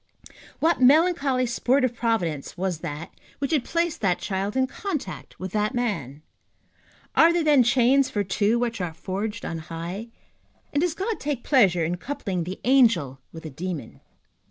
[0.59, 5.51] What melancholy sport of Providence was that which had placed that child in contact with
[5.51, 6.23] that man?
[7.15, 10.07] Are there then chains for two which are forged on high?
[10.73, 13.99] and does God take pleasure in coupling the angel with the demon?